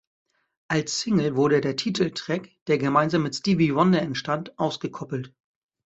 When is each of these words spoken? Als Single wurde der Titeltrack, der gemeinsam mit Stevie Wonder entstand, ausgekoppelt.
Als 0.67 0.99
Single 1.01 1.35
wurde 1.35 1.61
der 1.61 1.75
Titeltrack, 1.75 2.49
der 2.65 2.79
gemeinsam 2.79 3.21
mit 3.21 3.35
Stevie 3.35 3.75
Wonder 3.75 4.01
entstand, 4.01 4.57
ausgekoppelt. 4.57 5.31